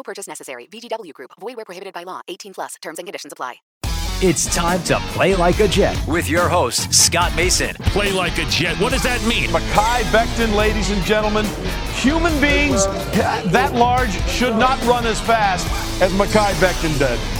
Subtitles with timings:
[0.00, 0.66] No purchase necessary.
[0.66, 1.32] VGW Group.
[1.38, 2.22] Void where prohibited by law.
[2.26, 2.74] 18 plus.
[2.80, 3.56] Terms and conditions apply.
[4.22, 7.74] It's time to play like a Jet with your host, Scott Mason.
[7.92, 8.78] Play like a Jet.
[8.78, 9.48] What does that mean?
[9.48, 11.44] Mekhi Becton, ladies and gentlemen.
[11.96, 12.86] Human beings
[13.52, 15.66] that large should not run as fast
[16.02, 17.39] as Mekhi Becton did.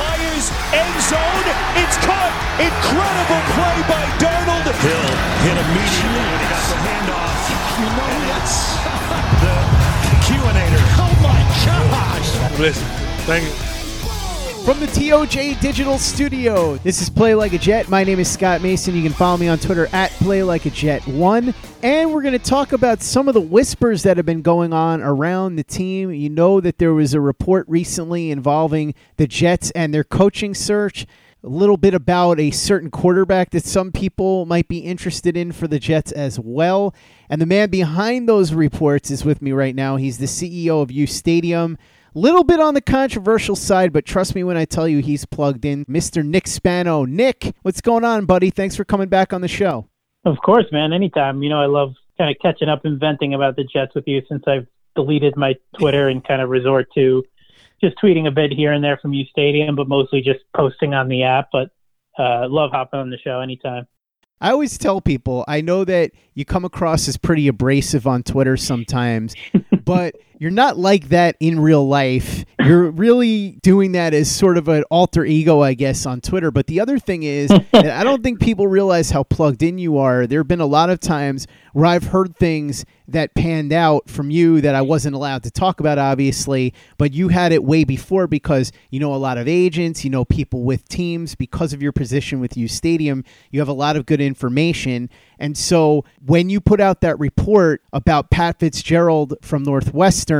[0.41, 1.47] Fires end zone.
[1.77, 2.33] It's caught.
[2.57, 4.65] Incredible play by Darnold.
[4.81, 5.09] Hill
[5.45, 7.37] hit immediately when he got the handoff.
[7.77, 8.55] You know that's
[9.41, 9.55] the
[10.25, 10.83] Q-inator.
[10.97, 12.59] Oh my gosh!
[12.59, 12.87] Listen,
[13.25, 13.80] thank you.
[14.65, 17.89] From the TOJ Digital Studio, this is Play Like a Jet.
[17.89, 18.95] My name is Scott Mason.
[18.95, 22.37] You can follow me on Twitter at Play Like a Jet One, and we're going
[22.37, 26.11] to talk about some of the whispers that have been going on around the team.
[26.11, 31.07] You know that there was a report recently involving the Jets and their coaching search.
[31.43, 35.67] A little bit about a certain quarterback that some people might be interested in for
[35.67, 36.93] the Jets as well.
[37.31, 39.95] And the man behind those reports is with me right now.
[39.95, 41.79] He's the CEO of U Stadium.
[42.13, 45.63] Little bit on the controversial side, but trust me when I tell you he's plugged
[45.63, 45.85] in.
[45.85, 46.25] Mr.
[46.25, 47.05] Nick Spano.
[47.05, 48.49] Nick, what's going on, buddy?
[48.49, 49.87] Thanks for coming back on the show.
[50.25, 50.91] Of course, man.
[50.91, 51.41] Anytime.
[51.41, 54.21] You know, I love kind of catching up and venting about the Jets with you
[54.27, 57.23] since I've deleted my Twitter and kind of resort to
[57.81, 61.07] just tweeting a bit here and there from U Stadium, but mostly just posting on
[61.07, 61.47] the app.
[61.53, 61.69] But
[62.19, 63.87] uh, love hopping on the show anytime.
[64.41, 68.57] I always tell people, I know that you come across as pretty abrasive on Twitter
[68.57, 69.33] sometimes,
[69.85, 72.45] but you're not like that in real life.
[72.65, 76.49] You're really doing that as sort of an alter ego, I guess, on Twitter.
[76.49, 79.99] But the other thing is that I don't think people realize how plugged in you
[79.99, 80.25] are.
[80.25, 84.31] There have been a lot of times where I've heard things that panned out from
[84.31, 88.25] you that I wasn't allowed to talk about, obviously, but you had it way before
[88.25, 91.91] because you know a lot of agents, you know people with teams because of your
[91.91, 93.23] position with U Stadium.
[93.51, 95.09] You have a lot of good information.
[95.39, 100.30] And so when you put out that report about Pat Fitzgerald from Northwestern,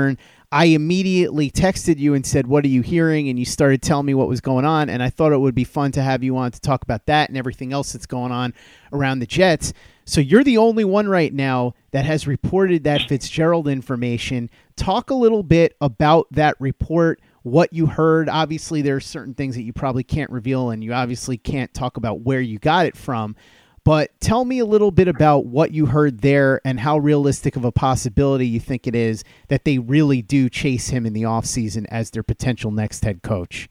[0.53, 3.29] I immediately texted you and said, What are you hearing?
[3.29, 4.89] And you started telling me what was going on.
[4.89, 7.29] And I thought it would be fun to have you on to talk about that
[7.29, 8.53] and everything else that's going on
[8.91, 9.71] around the Jets.
[10.03, 14.49] So you're the only one right now that has reported that Fitzgerald information.
[14.75, 18.27] Talk a little bit about that report, what you heard.
[18.27, 21.95] Obviously, there are certain things that you probably can't reveal, and you obviously can't talk
[21.95, 23.37] about where you got it from.
[23.83, 27.65] But tell me a little bit about what you heard there and how realistic of
[27.65, 31.85] a possibility you think it is that they really do chase him in the offseason
[31.89, 33.67] as their potential next head coach.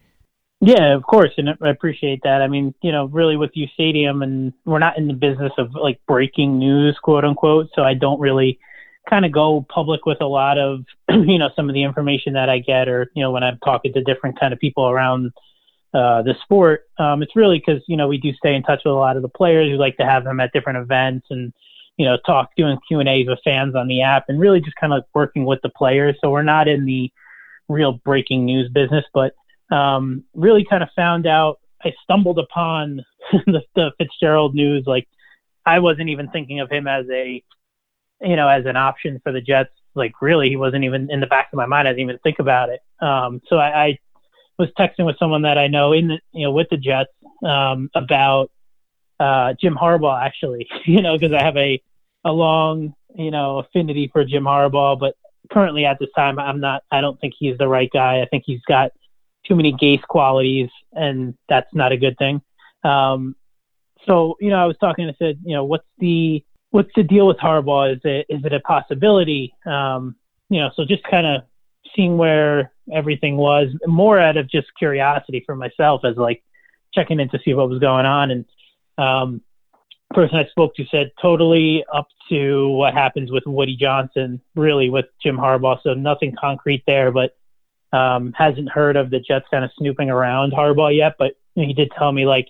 [0.61, 2.43] Yeah, of course, and I appreciate that.
[2.43, 5.75] I mean, you know, really with U Stadium, and we're not in the business of
[5.75, 7.69] like breaking news, quote unquote.
[7.75, 8.59] So I don't really
[9.09, 12.51] kind of go public with a lot of, you know, some of the information that
[12.51, 15.33] I get, or you know, when I'm talking to different kind of people around
[15.93, 16.85] uh, the sport.
[16.99, 19.23] Um, it's really because you know we do stay in touch with a lot of
[19.23, 19.71] the players.
[19.71, 21.53] We like to have them at different events and
[21.97, 24.77] you know talk, doing Q and A's with fans on the app, and really just
[24.77, 26.17] kind of working with the players.
[26.23, 27.11] So we're not in the
[27.69, 29.35] real breaking news business, but
[29.71, 33.05] um, really kind of found out I stumbled upon
[33.47, 34.85] the, the Fitzgerald news.
[34.87, 35.09] Like
[35.65, 37.43] I wasn't even thinking of him as a,
[38.21, 39.71] you know, as an option for the Jets.
[39.95, 41.89] Like really, he wasn't even in the back of my mind.
[41.89, 42.81] I didn't even think about it.
[43.01, 43.99] Um, so I, I
[44.61, 47.11] was texting with someone that I know in the, you know, with the Jets
[47.45, 48.51] um, about
[49.19, 51.83] uh, Jim Harbaugh actually, you know, because I have a
[52.25, 55.15] a long, you know, affinity for Jim Harbaugh, but
[55.51, 56.83] currently at this time, I'm not.
[56.91, 58.21] I don't think he's the right guy.
[58.21, 58.93] I think he's got
[59.47, 62.43] too many Gase qualities, and that's not a good thing.
[62.85, 63.35] Um,
[64.07, 65.09] so, you know, I was talking.
[65.09, 67.95] I said, you know, what's the what's the deal with Harbaugh?
[67.95, 69.55] Is it is it a possibility?
[69.65, 70.17] Um,
[70.51, 71.43] you know, so just kind of
[71.95, 76.43] seeing where everything was, more out of just curiosity for myself, as like
[76.95, 78.31] checking in to see what was going on.
[78.31, 78.45] And
[78.99, 79.43] um,
[80.13, 85.07] person I spoke to said totally up to what happens with Woody Johnson, really with
[85.23, 85.83] Jim Harbaugh.
[85.83, 87.37] So nothing concrete there, but
[87.93, 91.15] um, hasn't heard of the Jets kind of snooping around Harbaugh yet.
[91.19, 92.49] But he did tell me like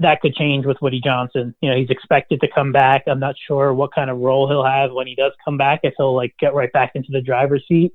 [0.00, 1.54] that could change with Woody Johnson.
[1.60, 3.04] You know, he's expected to come back.
[3.06, 5.80] I'm not sure what kind of role he'll have when he does come back.
[5.82, 7.92] If he'll like get right back into the driver's seat,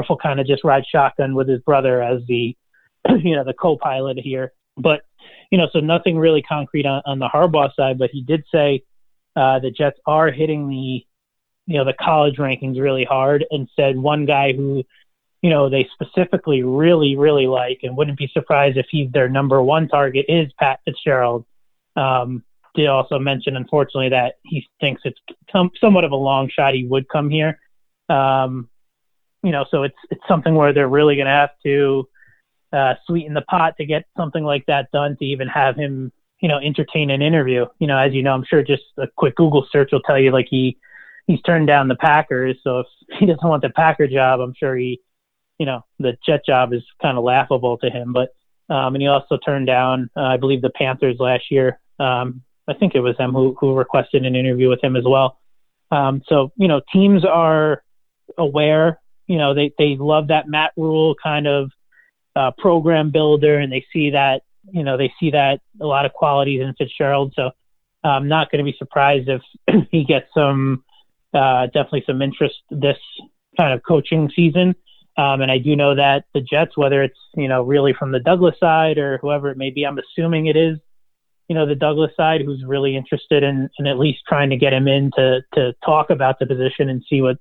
[0.00, 2.56] he'll kind of just ride shotgun with his brother as the
[3.08, 4.52] you know the co-pilot here.
[4.76, 5.02] But
[5.50, 7.98] you know, so nothing really concrete on, on the Harbaugh side.
[7.98, 8.84] But he did say
[9.36, 11.04] uh, the Jets are hitting the
[11.66, 14.84] you know the college rankings really hard, and said one guy who
[15.42, 19.62] you know they specifically really really like and wouldn't be surprised if he's their number
[19.62, 21.44] one target is Pat Fitzgerald.
[21.96, 22.44] Um,
[22.74, 26.84] did also mention, unfortunately, that he thinks it's some, somewhat of a long shot he
[26.84, 27.58] would come here.
[28.08, 28.68] Um,
[29.42, 32.08] you know, so it's it's something where they're really going to have to
[32.72, 36.48] uh, sweeten the pot to get something like that done to even have him, you
[36.48, 37.66] know, entertain an interview.
[37.78, 40.30] You know, as you know, I'm sure just a quick Google search will tell you
[40.30, 40.78] like he
[41.26, 42.56] he's turned down the Packers.
[42.62, 42.86] So if
[43.18, 45.00] he doesn't want the Packer job, I'm sure he,
[45.58, 48.12] you know, the Jet job is kind of laughable to him.
[48.12, 48.34] But
[48.72, 51.78] um, and he also turned down, uh, I believe, the Panthers last year.
[51.98, 55.38] Um, I think it was them who who requested an interview with him as well.
[55.90, 57.82] Um, so you know, teams are
[58.38, 58.98] aware.
[59.26, 61.70] You know, they they love that Matt Rhule kind of
[62.34, 66.12] uh, program builder, and they see that you know they see that a lot of
[66.12, 67.34] qualities in Fitzgerald.
[67.36, 67.50] So
[68.04, 69.42] I'm not going to be surprised if
[69.90, 70.84] he gets some
[71.34, 72.98] uh, definitely some interest this
[73.58, 74.74] kind of coaching season.
[75.16, 78.20] Um, and I do know that the Jets, whether it's you know really from the
[78.20, 80.78] Douglas side or whoever it may be, I'm assuming it is
[81.48, 84.72] you know the Douglas side who's really interested in, in at least trying to get
[84.72, 87.36] him in to to talk about the position and see what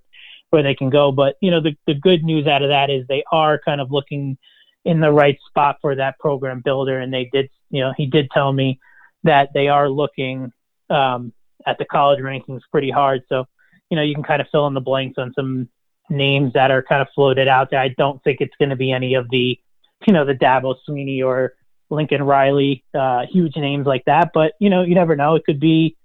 [0.52, 1.12] where they can go.
[1.12, 3.92] But you know the the good news out of that is they are kind of
[3.92, 4.38] looking
[4.86, 7.00] in the right spot for that program builder.
[7.00, 8.80] And they did, you know, he did tell me
[9.24, 10.52] that they are looking
[10.90, 11.34] um,
[11.66, 13.22] at the college rankings pretty hard.
[13.30, 13.46] So,
[13.90, 15.70] you know, you can kind of fill in the blanks on some
[16.10, 17.80] names that are kind of floated out there.
[17.80, 19.60] I don't think it's going to be any of the,
[20.08, 21.54] you know, the Dabo Swinney or
[21.90, 24.32] Lincoln Riley, uh, huge names like that.
[24.34, 25.36] But, you know, you never know.
[25.36, 25.96] It could be,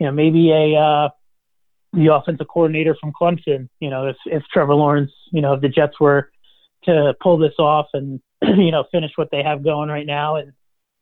[0.00, 1.08] you know, maybe a, uh,
[1.94, 5.68] the offensive coordinator from Clemson, you know, if, if Trevor Lawrence, you know, if the
[5.68, 6.30] Jets were
[6.84, 10.52] to pull this off and you know finish what they have going right now and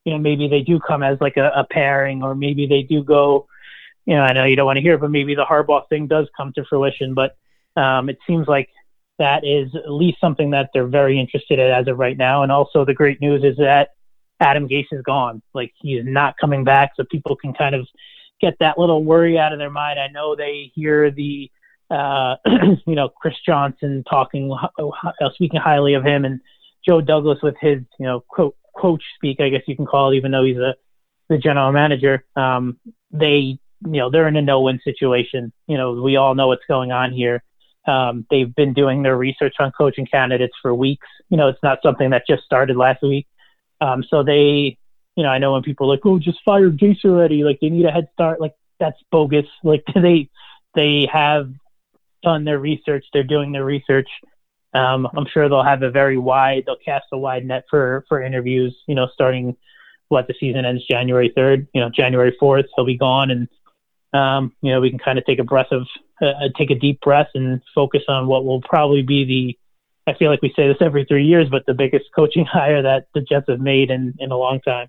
[0.04, 3.02] you know maybe they do come as like a, a pairing or maybe they do
[3.02, 3.48] go
[4.06, 6.06] you know I know you don't want to hear it, but maybe the Harbaugh thing
[6.06, 7.36] does come to fruition but
[7.76, 8.68] um, it seems like
[9.18, 12.42] that is at least something that they're very interested in as of right now.
[12.42, 13.90] And also the great news is that
[14.40, 15.42] Adam Gase is gone.
[15.54, 17.86] Like he's not coming back so people can kind of
[18.42, 21.50] get that little worry out of their mind I know they hear the
[21.90, 22.36] uh,
[22.86, 26.40] you know, Chris Johnson talking, uh, speaking highly of him, and
[26.88, 30.16] Joe Douglas with his, you know, quote, coach speak, I guess you can call it,
[30.16, 30.74] even though he's a
[31.28, 32.24] the general manager.
[32.36, 32.78] Um,
[33.10, 35.52] they, you know, they're in a no-win situation.
[35.66, 37.42] You know, we all know what's going on here.
[37.86, 41.06] Um, they've been doing their research on coaching candidates for weeks.
[41.30, 43.26] You know, it's not something that just started last week.
[43.80, 44.78] Um, so they,
[45.16, 47.44] you know, I know when people are like, oh, just fire Gase already.
[47.44, 48.40] Like they need a head start.
[48.40, 49.46] Like that's bogus.
[49.64, 50.28] Like they,
[50.74, 51.52] they have
[52.22, 53.04] done their research.
[53.12, 54.08] They're doing their research.
[54.74, 58.22] Um, I'm sure they'll have a very wide, they'll cast a wide net for, for
[58.22, 59.56] interviews, you know, starting
[60.08, 63.30] what the season ends January 3rd, you know, January 4th, he'll be gone.
[63.30, 63.48] And,
[64.18, 65.86] um, you know, we can kind of take a breath of,
[66.22, 70.30] uh, take a deep breath and focus on what will probably be the, I feel
[70.30, 73.46] like we say this every three years, but the biggest coaching hire that the Jets
[73.48, 74.88] have made in, in a long time.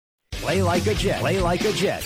[0.41, 1.19] Play like a Jet.
[1.19, 2.03] Play like a Jet.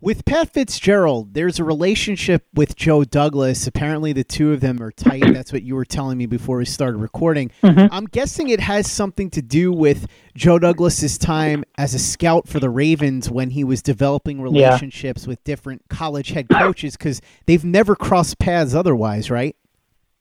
[0.00, 3.66] With Pat Fitzgerald, there's a relationship with Joe Douglas.
[3.66, 5.34] Apparently, the two of them are tight.
[5.34, 7.50] That's what you were telling me before we started recording.
[7.62, 7.92] Mm-hmm.
[7.92, 12.60] I'm guessing it has something to do with Joe Douglas's time as a scout for
[12.60, 17.94] the Ravens when he was developing relationships with different college head coaches because they've never
[17.94, 19.54] crossed paths otherwise, right?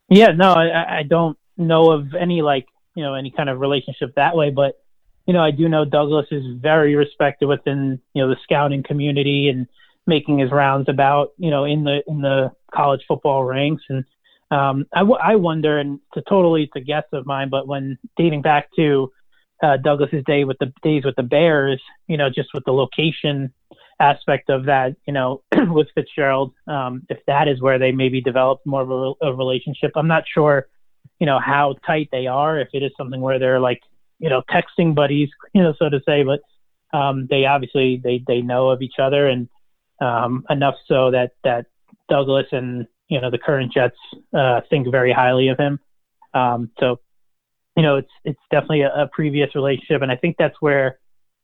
[0.09, 4.15] Yeah, no, I, I don't know of any like you know any kind of relationship
[4.15, 4.77] that way, but
[5.29, 9.47] you know I do know Douglas is very respected within you know the scouting community
[9.47, 9.67] and
[10.07, 14.03] making his rounds about you know in the in the college football ranks and
[14.49, 17.67] um, I, w- I wonder and it's a totally it's a guess of mine, but
[17.67, 19.11] when dating back to
[19.61, 23.53] uh, Douglas's day with the days with the Bears, you know just with the location
[23.99, 28.65] aspect of that, you know, with Fitzgerald, um, if that is where they maybe developed
[28.65, 29.91] more of a, a relationship.
[29.95, 30.67] I'm not sure,
[31.19, 33.81] you know, how tight they are, if it is something where they're like,
[34.19, 36.41] you know, texting buddies, you know, so to say, but
[36.97, 39.47] um, they obviously they they know of each other and
[40.01, 41.65] um, enough so that that
[42.09, 43.97] Douglas and you know the current Jets
[44.33, 45.79] uh, think very highly of him.
[46.33, 46.99] Um, so
[47.75, 50.99] you know it's it's definitely a, a previous relationship, and I think that's where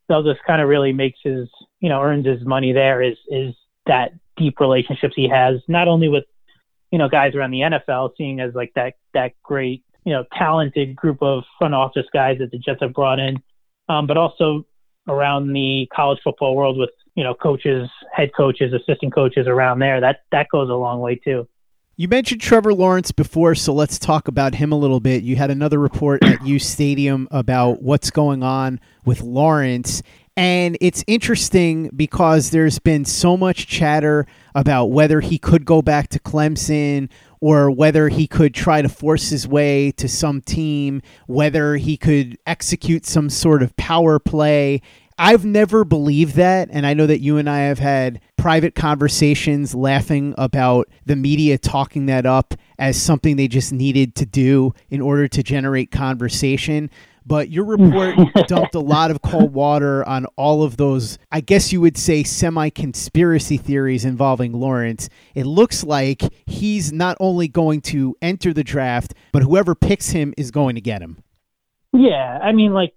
[0.10, 2.74] Douglas kind of really makes his you know earns his money.
[2.74, 3.55] There is is
[3.86, 6.25] that deep relationships he has not only with
[6.91, 10.96] you know guys around the NFL, seeing as like that that great you know talented
[10.96, 13.42] group of front office guys that the Jets have brought in,
[13.90, 14.66] um, but also
[15.08, 20.00] around the college football world with you know coaches, head coaches, assistant coaches around there.
[20.00, 21.48] That that goes a long way too.
[21.98, 25.24] You mentioned Trevor Lawrence before, so let's talk about him a little bit.
[25.24, 30.04] You had another report at U Stadium about what's going on with Lawrence.
[30.36, 36.10] And it's interesting because there's been so much chatter about whether he could go back
[36.10, 41.75] to Clemson or whether he could try to force his way to some team, whether
[41.77, 44.82] he could execute some sort of power play.
[45.18, 46.70] I've never believed that.
[46.72, 51.58] And I know that you and I have had private conversations laughing about the media
[51.58, 56.89] talking that up as something they just needed to do in order to generate conversation.
[57.25, 58.15] But your report
[58.48, 62.24] dumped a lot of cold water on all of those, I guess you would say,
[62.24, 65.10] semi conspiracy theories involving Lawrence.
[65.34, 70.34] It looks like he's not only going to enter the draft, but whoever picks him
[70.38, 71.24] is going to get him.
[71.94, 72.94] Yeah, I mean, like,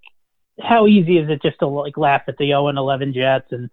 [0.61, 3.51] how easy is it just to like laugh at the 0 and 11 Jets?
[3.51, 3.69] And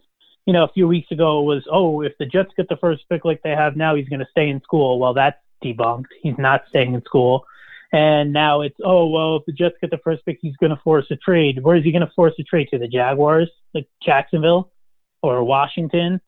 [0.47, 3.03] you know, a few weeks ago it was, oh, if the Jets get the first
[3.09, 4.99] pick like they have now, he's going to stay in school.
[4.99, 6.07] Well, that's debunked.
[6.23, 7.45] He's not staying in school.
[7.93, 10.81] And now it's, oh, well, if the Jets get the first pick, he's going to
[10.83, 11.63] force a trade.
[11.63, 14.73] Where is he going to force a trade to the Jaguars, like Jacksonville
[15.23, 16.21] or Washington?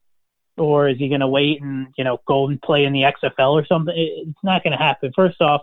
[0.57, 3.53] Or is he going to wait and, you know, go and play in the XFL
[3.53, 3.95] or something?
[3.97, 5.13] It's not going to happen.
[5.15, 5.63] First off,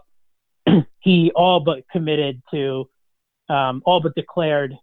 [1.00, 2.90] he all but committed to,
[3.50, 4.74] um, all but declared,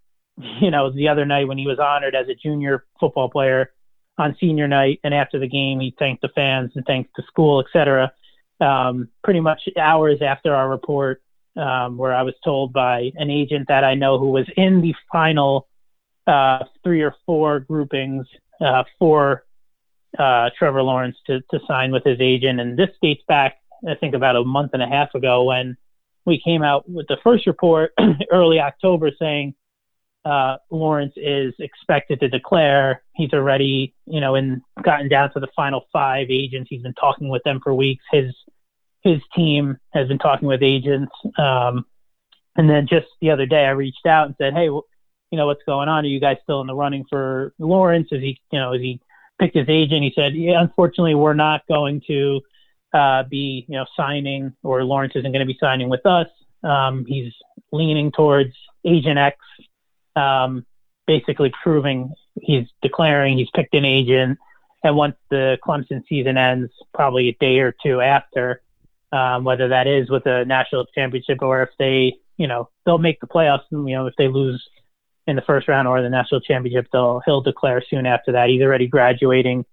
[0.61, 3.73] you know, the other night when he was honored as a junior football player
[4.19, 5.01] on senior night.
[5.05, 8.13] And after the game, he thanked the fans and thanked the school, et cetera
[8.63, 11.23] um, pretty much hours after our report,
[11.57, 14.95] um, where I was told by an agent that I know who was in the
[15.11, 15.69] final
[16.27, 18.27] uh, three or four groupings
[18.61, 19.45] uh, for
[20.19, 22.61] uh, Trevor Lawrence to, to sign with his agent.
[22.61, 23.57] And this dates back,
[23.89, 25.77] I think, about a month and a half ago when
[26.25, 27.93] we came out with the first report
[28.31, 29.55] early October saying
[30.25, 35.49] uh, Lawrence is expected to declare he's already, you know, in gotten down to the
[35.57, 36.69] final five agents.
[36.71, 38.05] He's been talking with them for weeks.
[38.13, 38.33] His
[39.03, 41.13] his team has been talking with agents.
[41.39, 41.85] Um,
[42.57, 44.85] and then just the other day, I reached out and said, "Hey, you
[45.33, 46.05] know, what's going on?
[46.05, 48.09] Are you guys still in the running for Lawrence?
[48.13, 49.01] Is he, you know, is he
[49.39, 52.41] picked his agent?" He said, "Yeah, unfortunately, we're not going to
[52.93, 56.29] uh, be, you know, signing, or Lawrence isn't going to be signing with us.
[56.63, 57.33] Um, he's
[57.73, 58.55] leaning towards
[58.85, 59.39] Agent X,
[60.15, 60.67] um,
[61.07, 64.39] basically proving he's declaring he's picked an agent.
[64.85, 68.63] And once the Clemson season ends, probably a day or two after,
[69.13, 73.21] um, whether that is with a national championship or if they, you know, they'll make
[73.21, 73.65] the playoffs.
[73.71, 74.63] And you know, if they lose
[75.27, 78.49] in the first round or the national championship, they'll he'll declare soon after that.
[78.49, 79.65] He's already graduating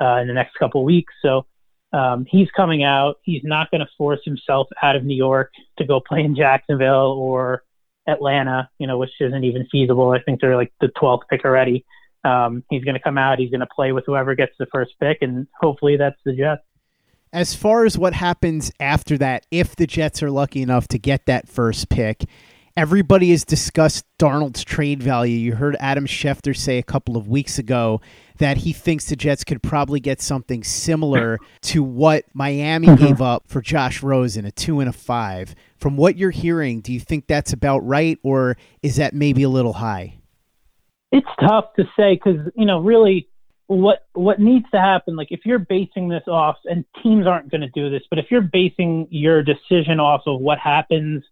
[0.00, 1.46] uh, in the next couple of weeks, so
[1.92, 3.16] um, he's coming out.
[3.22, 7.12] He's not going to force himself out of New York to go play in Jacksonville
[7.12, 7.62] or
[8.08, 10.10] Atlanta, you know, which isn't even feasible.
[10.10, 11.84] I think they're like the 12th pick already.
[12.24, 13.38] Um, he's going to come out.
[13.38, 16.62] He's going to play with whoever gets the first pick, and hopefully that's the Jets.
[17.36, 21.26] As far as what happens after that, if the Jets are lucky enough to get
[21.26, 22.24] that first pick,
[22.78, 25.36] everybody has discussed Darnold's trade value.
[25.36, 28.00] You heard Adam Schefter say a couple of weeks ago
[28.38, 33.04] that he thinks the Jets could probably get something similar to what Miami Mm-hmm.
[33.04, 35.54] gave up for Josh Rosen, a two and a five.
[35.76, 39.50] From what you're hearing, do you think that's about right, or is that maybe a
[39.50, 40.16] little high?
[41.12, 43.28] It's tough to say because you know really
[43.68, 45.16] what what needs to happen.
[45.16, 48.26] Like if you're basing this off, and teams aren't going to do this, but if
[48.30, 51.24] you're basing your decision off of what happens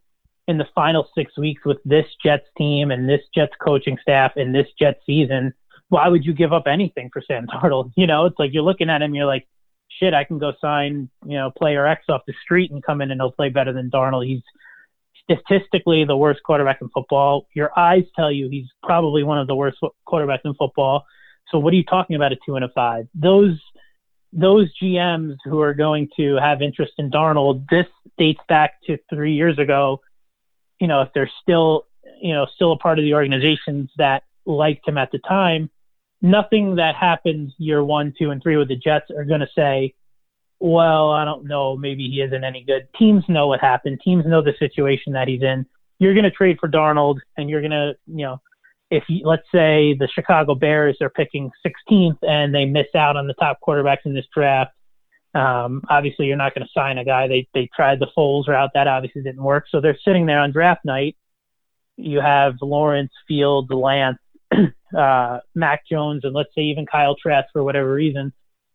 [0.47, 4.55] in the final six weeks with this Jets team and this Jets coaching staff and
[4.55, 5.55] this Jets season,
[5.89, 7.93] why would you give up anything for Sam Darnold?
[7.97, 9.47] You know, it's like you're looking at him, you're like,
[10.01, 13.11] shit, I can go sign, you know, player X off the street and come in
[13.11, 14.27] and he'll play better than Darnold.
[14.27, 14.43] He's
[15.23, 17.47] statistically the worst quarterback in football.
[17.55, 21.05] Your eyes tell you he's probably one of the worst quarterbacks in football.
[21.55, 23.07] So what are you talking about a two and a five?
[23.15, 23.61] Those
[24.33, 27.87] those GMs who are going to have interest in Darnold, this
[28.19, 30.01] dates back to three years ago.
[30.81, 31.87] You know, if they're still,
[32.21, 35.71] you know, still a part of the organizations that liked him at the time,
[36.21, 39.95] nothing that happens year one, two, and three with the Jets are going to say,
[40.59, 42.89] well, I don't know, maybe he isn't any good.
[42.99, 44.01] Teams know what happened.
[44.05, 45.67] Teams know the situation that he's in.
[46.01, 48.41] You're going to trade for Darnold, and you're going to, you know,
[48.91, 53.27] if you, let's say the Chicago Bears are picking 16th and they miss out on
[53.27, 54.73] the top quarterbacks in this draft,
[55.35, 57.27] um, obviously you're not going to sign a guy.
[57.27, 59.65] They they tried the Foles route, that obviously didn't work.
[59.71, 61.17] So they're sitting there on draft night.
[61.97, 64.19] You have Lawrence, Fields, Lance,
[64.97, 68.33] uh, Mac Jones, and let's say even Kyle Trask for whatever reason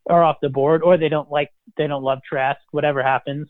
[0.10, 3.48] are off the board, or they don't like they don't love Trask, whatever happens,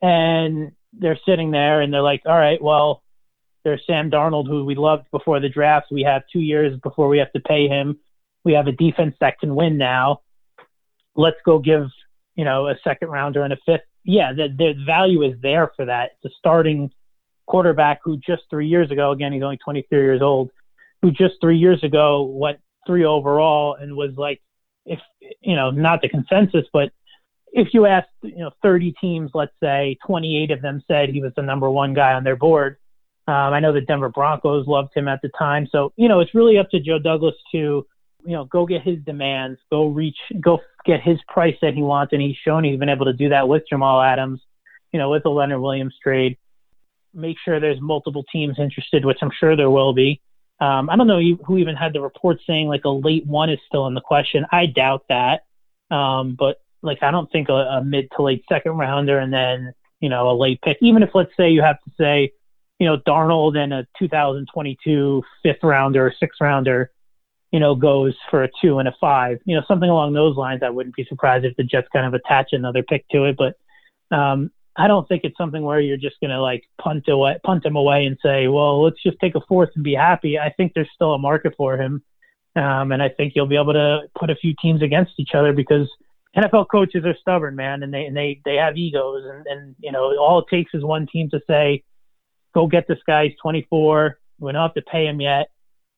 [0.00, 3.02] and they're sitting there and they're like, all right, well,
[3.86, 5.88] Sam Darnold, who we loved before the draft.
[5.90, 7.98] We have two years before we have to pay him.
[8.44, 10.22] We have a defense that can win now.
[11.16, 11.88] Let's go give
[12.36, 13.82] you know a second rounder and a fifth.
[14.04, 16.12] Yeah, the, the value is there for that.
[16.22, 16.90] It's a starting
[17.46, 20.50] quarterback who just three years ago, again, he's only 23 years old,
[21.02, 24.40] who just three years ago went three overall and was like,
[24.86, 25.00] if
[25.42, 26.90] you know, not the consensus, but
[27.52, 31.32] if you asked, you know, 30 teams, let's say 28 of them said he was
[31.36, 32.76] the number one guy on their board.
[33.28, 35.68] Um, I know the Denver Broncos loved him at the time.
[35.70, 37.86] So, you know, it's really up to Joe Douglas to,
[38.24, 42.14] you know, go get his demands, go reach, go get his price that he wants.
[42.14, 44.40] And he's shown he's been able to do that with Jamal Adams,
[44.92, 46.38] you know, with the Leonard Williams trade.
[47.12, 50.22] Make sure there's multiple teams interested, which I'm sure there will be.
[50.58, 53.58] Um, I don't know who even had the report saying like a late one is
[53.66, 54.46] still in the question.
[54.50, 55.42] I doubt that.
[55.94, 59.74] Um, but like, I don't think a, a mid to late second rounder and then,
[60.00, 62.32] you know, a late pick, even if let's say you have to say,
[62.78, 66.90] you know, Darnold and a 2022 fifth rounder, sixth rounder,
[67.50, 70.62] you know, goes for a two and a five, you know, something along those lines.
[70.62, 73.56] I wouldn't be surprised if the Jets kind of attach another pick to it, but
[74.16, 77.66] um, I don't think it's something where you're just going to like punt away, punt
[77.66, 80.38] him away and say, well, let's just take a fourth and be happy.
[80.38, 82.02] I think there's still a market for him.
[82.54, 85.52] Um, and I think you'll be able to put a few teams against each other
[85.52, 85.88] because
[86.36, 89.92] NFL coaches are stubborn, man, and they and they they have egos, and and you
[89.92, 91.82] know all it takes is one team to say,
[92.58, 93.28] go get this guy.
[93.28, 94.18] He's 24.
[94.40, 95.50] We don't have to pay him yet.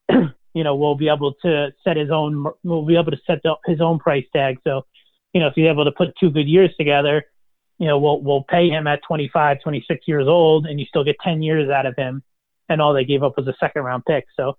[0.11, 2.47] you know, we'll be able to set his own.
[2.63, 4.59] We'll be able to set the, his own price tag.
[4.65, 4.85] So,
[5.33, 7.25] you know, if he's able to put two good years together,
[7.79, 11.17] you know, we'll we'll pay him at 25, 26 years old, and you still get
[11.25, 12.23] 10 years out of him.
[12.69, 14.27] And all they gave up was a second round pick.
[14.37, 14.57] So,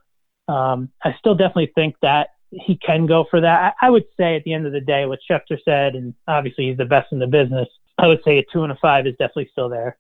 [0.48, 3.76] um, I still definitely think that he can go for that.
[3.82, 6.68] I, I would say at the end of the day, what Schefter said, and obviously
[6.68, 7.68] he's the best in the business.
[7.98, 9.98] I would say a two and a five is definitely still there.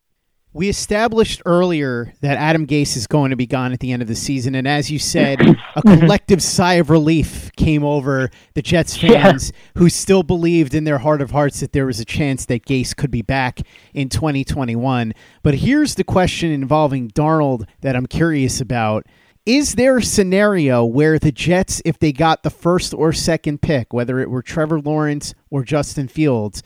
[0.53, 4.09] We established earlier that Adam Gase is going to be gone at the end of
[4.09, 5.79] the season, and as you said, mm-hmm.
[5.79, 9.79] a collective sigh of relief came over the Jets fans yeah.
[9.79, 12.93] who still believed in their heart of hearts that there was a chance that Gase
[12.93, 13.61] could be back
[13.93, 15.13] in 2021.
[15.41, 19.05] But here's the question involving Darnold that I'm curious about.
[19.45, 23.93] Is there a scenario where the Jets, if they got the first or second pick,
[23.93, 26.61] whether it were Trevor Lawrence or Justin Fields,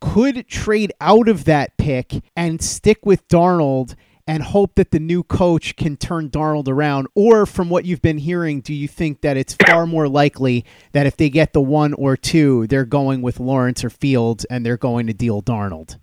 [0.00, 3.94] could trade out of that pick and stick with Darnold
[4.26, 7.06] and hope that the new coach can turn Darnold around?
[7.14, 11.06] Or from what you've been hearing, do you think that it's far more likely that
[11.06, 14.76] if they get the one or two, they're going with Lawrence or Fields and they're
[14.76, 15.98] going to deal Darnold?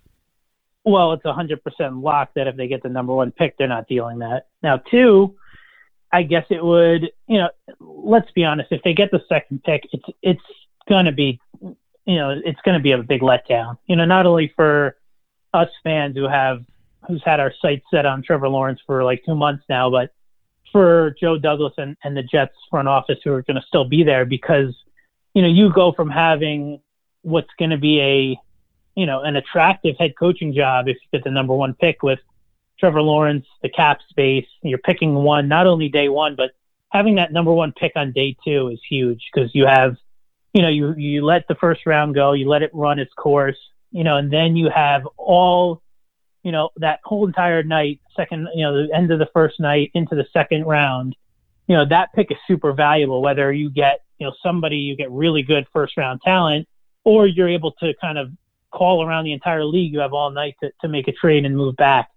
[0.86, 3.88] Well, it's a 100% locked that if they get the number one pick, they're not
[3.88, 4.48] dealing that.
[4.62, 5.36] Now, two,
[6.12, 9.88] I guess it would, you know, let's be honest, if they get the second pick,
[9.92, 10.42] it's, it's
[10.88, 11.40] going to be
[12.06, 13.78] you know, it's going to be a big letdown.
[13.88, 14.98] You know, not only for
[15.54, 16.64] us fans who have
[17.08, 20.12] who's had our sights set on Trevor Lawrence for like two months now, but
[20.72, 24.04] for Joe Douglas and, and the Jets front office who are going to still be
[24.04, 24.74] there because,
[25.34, 26.82] you know, you go from having
[27.22, 28.40] what's going to be a,
[29.00, 32.20] you know, an attractive head coaching job if you get the number one pick with
[32.80, 36.52] Trevor Lawrence, the cap space, you're picking one, not only day one, but
[36.90, 39.96] having that number one pick on day two is huge because you have
[40.54, 43.58] you know, you you let the first round go, you let it run its course,
[43.92, 45.82] you know, and then you have all,
[46.44, 49.92] you know, that whole entire night, second, you know, the end of the first night
[49.94, 51.16] into the second round,
[51.68, 53.22] you know, that pick is super valuable.
[53.22, 56.68] Whether you get, you know, somebody you get really good first round talent,
[57.04, 58.30] or you're able to kind of
[58.72, 61.56] call around the entire league, you have all night to, to make a trade and
[61.56, 62.10] move back.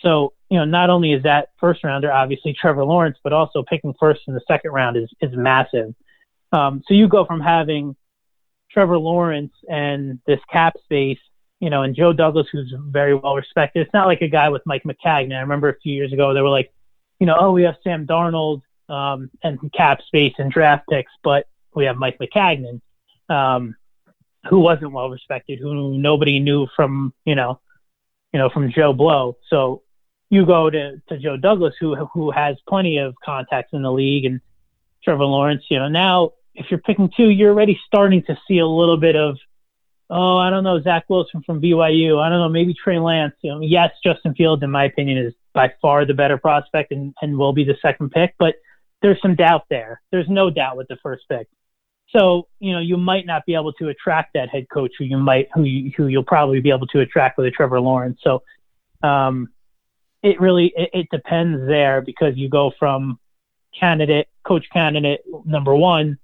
[0.00, 3.94] So, you know, not only is that first rounder obviously Trevor Lawrence, but also picking
[4.00, 5.94] first in the second round is is massive.
[6.52, 7.96] Um, so you go from having
[8.70, 11.18] Trevor Lawrence and this cap space,
[11.60, 13.80] you know, and Joe Douglas, who's very well respected.
[13.82, 15.36] It's not like a guy with Mike Maccagnan.
[15.36, 16.72] I remember a few years ago they were like,
[17.18, 21.46] you know, oh, we have Sam Darnold um, and cap space and draft picks, but
[21.74, 22.80] we have Mike Maccagnan,
[23.28, 23.76] um,
[24.48, 27.60] who wasn't well respected, who nobody knew from, you know,
[28.32, 29.36] you know, from Joe Blow.
[29.48, 29.82] So
[30.30, 34.24] you go to, to Joe Douglas, who who has plenty of contacts in the league,
[34.24, 34.40] and
[35.04, 35.64] Trevor Lawrence.
[35.68, 39.16] You know, now if you're picking two, you're already starting to see a little bit
[39.16, 39.38] of,
[40.10, 42.20] oh, I don't know, Zach Wilson from BYU.
[42.20, 43.34] I don't know, maybe Trey Lance.
[43.40, 47.14] You know, yes, Justin Fields, in my opinion, is by far the better prospect and,
[47.22, 48.56] and will be the second pick, but
[49.00, 50.02] there's some doubt there.
[50.12, 51.48] There's no doubt with the first pick.
[52.10, 55.16] So, you know, you might not be able to attract that head coach who you
[55.16, 58.20] might, who you, who you'll probably be able to attract with a Trevor Lawrence.
[58.22, 58.42] So,
[59.02, 59.48] um,
[60.22, 63.18] it really, it, it depends there because you go from
[63.78, 66.18] candidate, coach candidate number one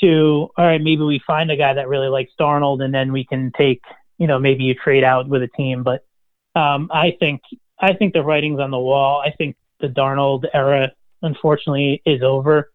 [0.00, 3.24] to all right, maybe we find a guy that really likes Darnold, and then we
[3.24, 3.82] can take
[4.18, 5.82] you know maybe you trade out with a team.
[5.82, 6.04] But
[6.54, 7.42] um, I think
[7.78, 9.20] I think the writing's on the wall.
[9.20, 12.70] I think the Darnold era, unfortunately, is over.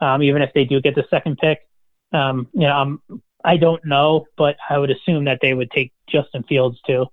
[0.00, 1.60] Um, even if they do get the second pick,
[2.12, 5.92] um, you know, I'm, I don't know, but I would assume that they would take
[6.08, 7.06] Justin Fields too.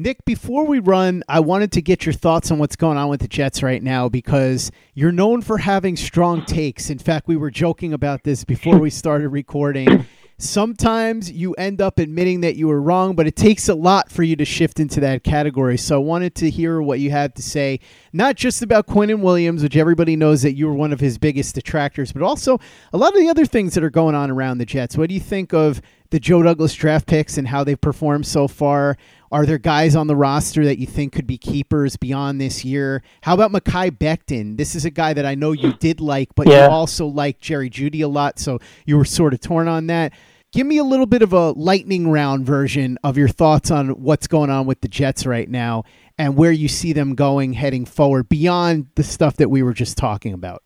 [0.00, 3.20] Nick, before we run, I wanted to get your thoughts on what's going on with
[3.20, 6.88] the Jets right now because you're known for having strong takes.
[6.88, 10.06] In fact, we were joking about this before we started recording.
[10.40, 14.22] Sometimes you end up admitting that you were wrong, but it takes a lot for
[14.22, 15.76] you to shift into that category.
[15.76, 17.80] So I wanted to hear what you had to say,
[18.12, 21.56] not just about Quinnen Williams, which everybody knows that you were one of his biggest
[21.56, 22.60] detractors, but also
[22.92, 24.96] a lot of the other things that are going on around the Jets.
[24.96, 28.46] What do you think of the Joe Douglas draft picks and how they've performed so
[28.46, 28.96] far?
[29.30, 33.02] Are there guys on the roster that you think could be keepers beyond this year?
[33.22, 34.56] How about Mekhi Becton?
[34.56, 36.66] This is a guy that I know you did like, but yeah.
[36.66, 40.12] you also like Jerry Jeudy a lot, so you were sort of torn on that.
[40.52, 44.26] Give me a little bit of a lightning round version of your thoughts on what's
[44.26, 45.84] going on with the Jets right now
[46.16, 49.98] and where you see them going heading forward beyond the stuff that we were just
[49.98, 50.62] talking about.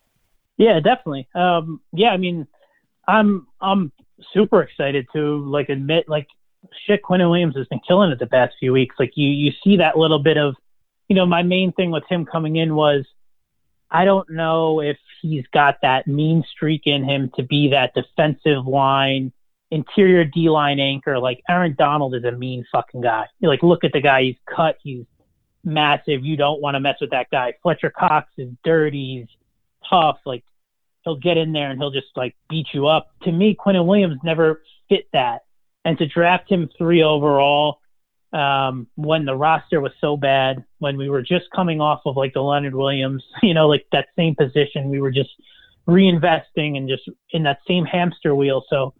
[0.57, 1.27] Yeah, definitely.
[1.35, 2.47] Um, yeah, I mean,
[3.07, 3.91] I'm I'm
[4.33, 6.27] super excited to like admit like
[6.85, 8.95] shit, Quinnen Williams has been killing it the past few weeks.
[8.99, 10.55] Like you, you see that little bit of,
[11.07, 13.05] you know, my main thing with him coming in was,
[13.91, 18.65] I don't know if he's got that mean streak in him to be that defensive
[18.65, 19.31] line,
[19.69, 21.19] interior D line anchor.
[21.19, 23.25] Like Aaron Donald is a mean fucking guy.
[23.39, 25.05] You like look at the guy, he's cut, he's
[25.63, 26.25] massive.
[26.25, 27.53] You don't want to mess with that guy.
[27.61, 29.37] Fletcher Cox is dirty, he's
[29.87, 30.17] tough.
[30.25, 30.43] Like
[31.03, 33.11] he'll get in there and he'll just like beat you up.
[33.23, 35.43] To me, Quinnen Williams never fit that
[35.85, 37.79] and to draft him three overall
[38.31, 42.33] um, when the roster was so bad, when we were just coming off of like
[42.33, 45.31] the Leonard Williams, you know, like that same position, we were just
[45.87, 48.63] reinvesting and just in that same hamster wheel.
[48.69, 48.93] So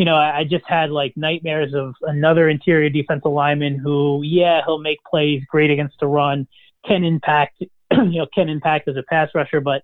[0.00, 4.62] you know, I, I just had like nightmares of another interior defensive lineman who, yeah,
[4.64, 6.48] he'll make plays great against the run,
[6.86, 7.60] can impact,
[7.92, 9.82] you know, can impact as a pass rusher, but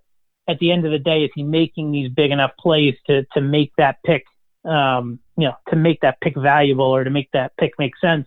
[0.48, 3.42] at the end of the day, is he making these big enough plays to to
[3.42, 4.24] make that pick,
[4.64, 8.26] um, you know, to make that pick valuable or to make that pick make sense?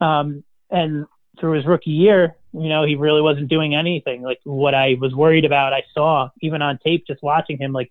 [0.00, 1.06] Um, and
[1.38, 4.22] through his rookie year, you know, he really wasn't doing anything.
[4.22, 7.72] Like what I was worried about, I saw even on tape, just watching him.
[7.72, 7.90] Like,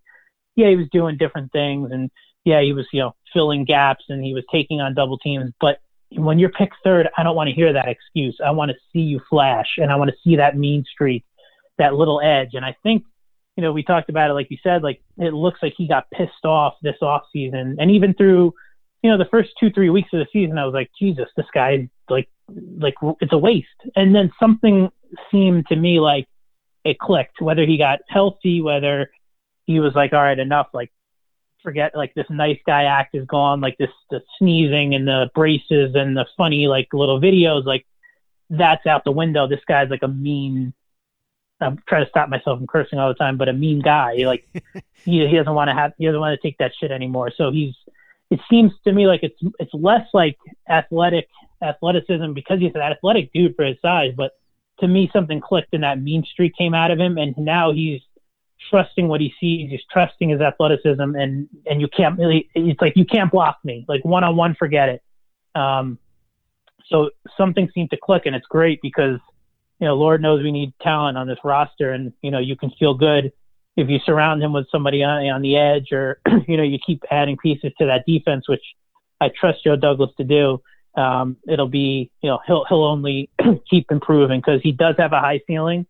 [0.55, 2.11] yeah, he was doing different things, and
[2.43, 5.51] yeah, he was, you know, filling gaps and he was taking on double teams.
[5.59, 5.79] But
[6.11, 8.37] when you're picked third, I don't want to hear that excuse.
[8.45, 11.23] I want to see you flash, and I want to see that mean streak,
[11.77, 12.49] that little edge.
[12.53, 13.05] And I think
[13.55, 16.09] you know, we talked about it, like you said, like it looks like he got
[16.11, 18.53] pissed off this off season, and even through,
[19.03, 21.47] you know, the first two three weeks of the season, I was like, Jesus, this
[21.53, 22.29] guy, like,
[22.77, 23.67] like it's a waste.
[23.95, 24.89] And then something
[25.31, 26.27] seemed to me like
[26.83, 27.41] it clicked.
[27.41, 29.11] Whether he got healthy, whether
[29.65, 30.91] he was like, all right, enough, like
[31.63, 35.93] forget like this nice guy act is gone, like this the sneezing and the braces
[35.95, 37.85] and the funny like little videos, like
[38.49, 39.47] that's out the window.
[39.47, 40.73] This guy's like a mean
[41.61, 44.15] I'm trying to stop myself from cursing all the time, but a mean guy.
[44.25, 44.47] Like
[45.05, 47.31] he, he doesn't want to have he doesn't want to take that shit anymore.
[47.35, 47.75] So he's
[48.29, 50.37] it seems to me like it's it's less like
[50.69, 51.27] athletic
[51.61, 54.31] athleticism because he's an athletic dude for his size, but
[54.79, 58.01] to me something clicked and that mean streak came out of him and now he's
[58.69, 62.93] trusting what he sees, he's trusting his athleticism and and you can't really it's like
[62.95, 63.85] you can't block me.
[63.87, 65.03] Like one on one forget it.
[65.53, 65.99] Um
[66.87, 69.19] so something seemed to click and it's great because
[69.81, 72.69] you know, Lord knows we need talent on this roster, and you know, you can
[72.79, 73.33] feel good
[73.75, 77.01] if you surround him with somebody on, on the edge, or you know, you keep
[77.09, 78.63] adding pieces to that defense, which
[79.19, 80.61] I trust Joe Douglas to do.
[80.95, 83.31] Um, it'll be, you know, he'll he'll only
[83.69, 85.87] keep improving because he does have a high ceiling.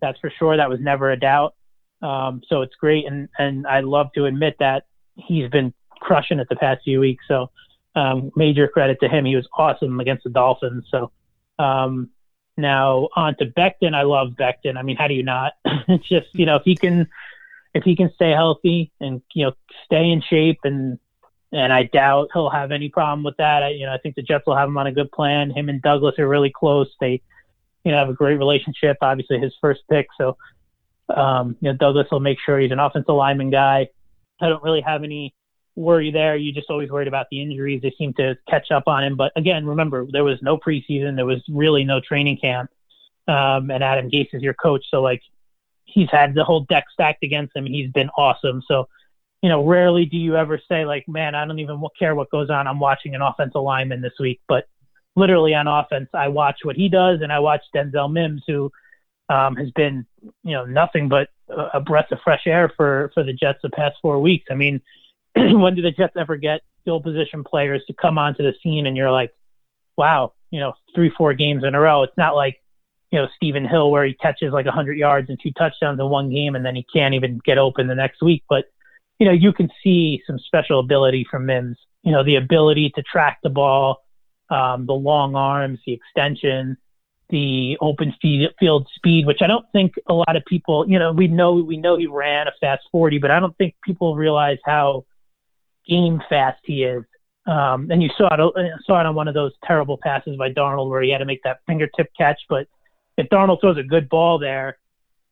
[0.00, 0.56] That's for sure.
[0.56, 1.54] That was never a doubt.
[2.02, 4.84] Um, so it's great, and and I love to admit that
[5.16, 7.24] he's been crushing it the past few weeks.
[7.26, 7.50] So
[7.96, 9.24] um, major credit to him.
[9.24, 10.84] He was awesome against the Dolphins.
[10.88, 11.10] So
[11.58, 12.10] um,
[12.56, 13.94] now on to Becton.
[13.94, 14.76] I love Becton.
[14.76, 15.54] I mean, how do you not?
[15.64, 17.08] it's just you know if he can
[17.74, 19.52] if he can stay healthy and you know
[19.84, 20.98] stay in shape and
[21.52, 23.62] and I doubt he'll have any problem with that.
[23.62, 25.50] I, you know, I think the Jets will have him on a good plan.
[25.50, 26.88] Him and Douglas are really close.
[27.00, 27.22] They,
[27.84, 28.96] you know, have a great relationship.
[29.00, 30.36] Obviously, his first pick, so
[31.14, 33.88] um, you know, Douglas will make sure he's an offensive lineman guy.
[34.40, 35.34] I don't really have any
[35.76, 36.36] worry there.
[36.36, 37.82] You just always worried about the injuries.
[37.82, 39.16] They seem to catch up on him.
[39.16, 41.16] But again, remember, there was no preseason.
[41.16, 42.70] There was really no training camp.
[43.26, 44.84] Um, and Adam Gase is your coach.
[44.90, 45.22] So, like,
[45.84, 47.66] he's had the whole deck stacked against him.
[47.66, 48.62] He's been awesome.
[48.68, 48.88] So,
[49.42, 52.50] you know, rarely do you ever say, like, man, I don't even care what goes
[52.50, 52.66] on.
[52.66, 54.40] I'm watching an offensive lineman this week.
[54.46, 54.68] But
[55.16, 58.70] literally on offense, I watch what he does, and I watch Denzel Mims, who
[59.28, 60.06] um, has been,
[60.42, 63.96] you know, nothing but a breath of fresh air for for the Jets the past
[64.00, 64.46] four weeks.
[64.50, 64.80] I mean,
[65.36, 68.96] when do the Jets ever get skill position players to come onto the scene and
[68.96, 69.32] you're like,
[69.96, 72.02] wow, you know, three, four games in a row.
[72.02, 72.60] It's not like,
[73.10, 76.30] you know, Stephen Hill where he catches like 100 yards and two touchdowns in one
[76.30, 78.42] game and then he can't even get open the next week.
[78.48, 78.64] But,
[79.18, 83.02] you know, you can see some special ability from Mims, you know, the ability to
[83.02, 84.02] track the ball,
[84.50, 86.76] um, the long arms, the extension,
[87.30, 91.26] the open field speed, which I don't think a lot of people, you know, we
[91.26, 95.04] know we know he ran a fast 40, but I don't think people realize how
[95.88, 97.04] game fast he is.
[97.46, 100.50] Um, and you saw it uh, saw it on one of those terrible passes by
[100.50, 102.40] Darnold where he had to make that fingertip catch.
[102.48, 102.66] But
[103.18, 104.78] if Darnold throws a good ball there,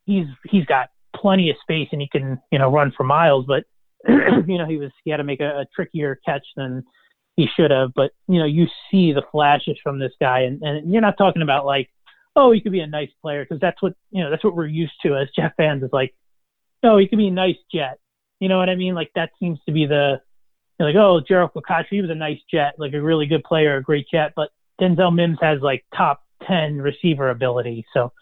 [0.04, 3.46] he's he's got plenty of space and he can you know run for miles.
[3.46, 3.64] But
[4.08, 6.84] you know he was he had to make a, a trickier catch than
[7.36, 7.94] he should have.
[7.94, 11.42] But you know you see the flashes from this guy, and, and you're not talking
[11.42, 11.88] about like
[12.36, 14.66] oh he could be a nice player because that's what you know that's what we're
[14.66, 16.14] used to as Jet fans is like
[16.82, 17.98] oh he could be a nice Jet.
[18.38, 18.94] You know what I mean?
[18.94, 20.20] Like that seems to be the
[20.78, 23.82] like, oh, Gerald McCautry, he was a nice jet, like a really good player, a
[23.82, 24.32] great jet.
[24.34, 27.86] But Denzel Mims has like top 10 receiver ability.
[27.92, 28.12] So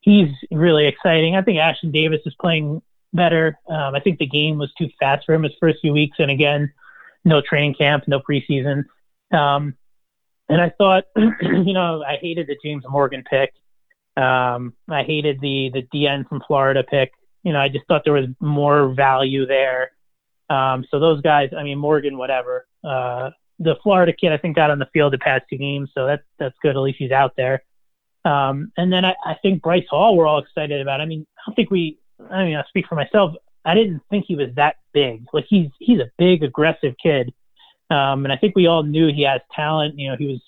[0.00, 1.36] he's really exciting.
[1.36, 2.80] I think Ashtyn Davis is playing
[3.12, 3.58] better.
[3.68, 6.16] Um, I think the game was too fast for him his first few weeks.
[6.18, 6.72] And again,
[7.24, 8.84] no training camp, no preseason.
[9.32, 9.74] Um,
[10.48, 13.52] and I thought, you know, I hated the James Morgan pick.
[14.16, 17.12] Um, I hated the the DN from Florida pick.
[17.42, 19.90] You know, I just thought there was more value there.
[20.48, 22.66] Um, so those guys, I mean, Morgan, whatever.
[22.84, 26.06] Uh, the Florida kid, I think, got on the field the past two games, so
[26.06, 26.76] that's that's good.
[26.76, 27.62] At least he's out there.
[28.24, 31.00] Um, and then I, I think Bryce Hall, we're all excited about.
[31.00, 31.98] I mean, I don't think we.
[32.30, 33.34] I mean, I speak for myself.
[33.64, 35.26] I didn't think he was that big.
[35.32, 37.32] Like he's he's a big, aggressive kid,
[37.90, 39.98] um, and I think we all knew he has talent.
[39.98, 40.40] You know, he was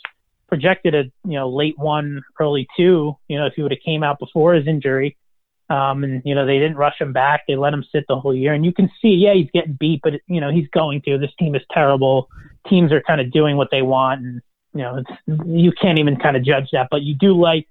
[0.49, 3.17] projected at you know late one, early two.
[3.29, 5.17] You know, if he would have came out before his injury,
[5.71, 8.35] Um, and you know they didn't rush him back; they let him sit the whole
[8.35, 8.55] year.
[8.55, 11.19] And you can see, yeah, he's getting beat, but you know he's going to.
[11.19, 12.29] This team is terrible.
[12.69, 14.41] Teams are kind of doing what they want, and
[14.73, 16.89] you know it's, you can't even kind of judge that.
[16.91, 17.69] But you do like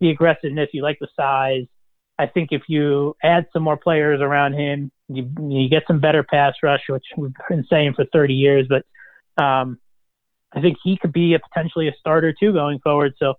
[0.00, 0.70] the aggressiveness.
[0.72, 1.66] You like the size.
[2.18, 6.22] I think if you add some more players around him, you, you get some better
[6.22, 8.66] pass rush, which we've been saying for 30 years.
[8.68, 9.78] But um,
[10.52, 13.14] I think he could be a potentially a starter too going forward.
[13.18, 13.34] So,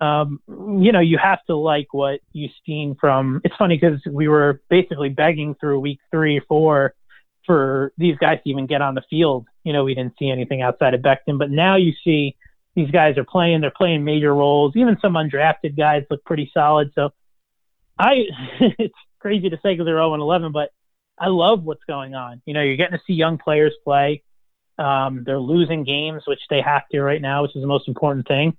[0.00, 3.40] um, you know, you have to like what you've seen from.
[3.44, 6.94] It's funny because we were basically begging through week three, four
[7.46, 9.46] for these guys to even get on the field.
[9.64, 12.36] You know, we didn't see anything outside of Becton, but now you see
[12.74, 13.60] these guys are playing.
[13.60, 14.74] They're playing major roles.
[14.74, 16.92] Even some undrafted guys look pretty solid.
[16.94, 17.10] So,
[17.98, 18.24] I
[18.60, 20.70] it's crazy to say because they're 0 and 11, but
[21.18, 22.40] I love what's going on.
[22.46, 24.22] You know, you're getting to see young players play.
[24.78, 28.26] Um, they're losing games, which they have to right now, which is the most important
[28.26, 28.56] thing.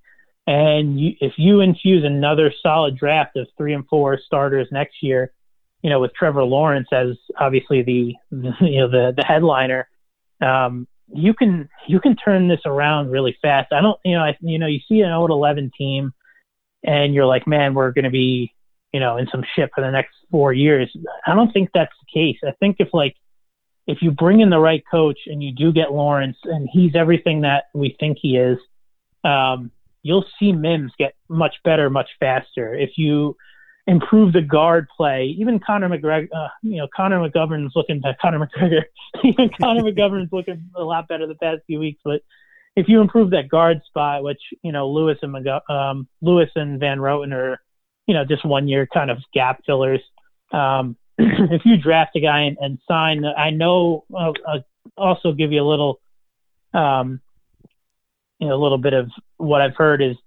[0.48, 5.32] And you, if you infuse another solid draft of three and four starters next year,
[5.82, 8.14] you know, with Trevor Lawrence as obviously the,
[8.62, 9.88] you know the the headliner,
[10.42, 13.72] um, you can you can turn this around really fast.
[13.72, 16.14] I don't, you know, I, you know, you see an 0 11 team,
[16.84, 18.54] and you're like, man, we're going to be,
[18.94, 20.92] you know, in some shit for the next four years.
[21.26, 22.38] I don't think that's the case.
[22.44, 23.16] I think if like
[23.88, 27.42] if you bring in the right coach and you do get Lawrence and he's everything
[27.42, 28.58] that we think he is,
[29.24, 29.72] um,
[30.04, 32.74] you'll see Mims get much better, much faster.
[32.74, 33.36] If you
[33.88, 38.40] improve the guard play, even Conor McGregor, uh, you know, Connor McGovern's looking, uh, Connor
[38.40, 38.84] McGregor,
[39.24, 42.00] even Connor McGovern's looking a lot better the past few weeks.
[42.04, 42.22] But
[42.76, 45.36] if you improve that guard spot, which, you know, Lewis and
[45.70, 47.62] um, Lewis and Van Roten are,
[48.08, 50.02] you know, just one year kind of gap fillers.
[50.52, 54.60] Um, if you draft a guy and, and sign, I know uh, uh,
[54.98, 56.00] also give you a little,
[56.74, 57.22] um,
[58.42, 60.18] you know, a little bit of what I've heard is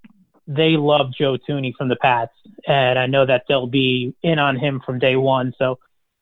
[0.47, 2.33] they love Joe Thuney from the Pats,
[2.67, 5.53] and I know that they'll be in on him from day one.
[5.59, 5.79] So,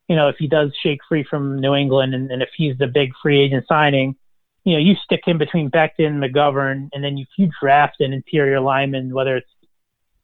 [0.09, 2.87] you know, if he does shake free from New England, and, and if he's the
[2.87, 4.17] big free agent signing,
[4.65, 8.13] you know, you stick him between Becton, and McGovern, and then if you draft an
[8.13, 9.49] interior lineman, whether it's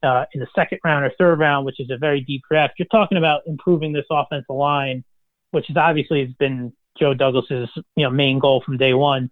[0.02, 2.87] uh, in the second round or third round, which is a very deep draft, you're
[2.87, 5.04] talking about improving this offensive line,
[5.50, 9.31] which is obviously has been Joe Douglas's you know main goal from day one.